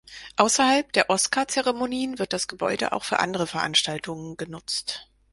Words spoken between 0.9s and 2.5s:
der Oscar-Zeremonien wird das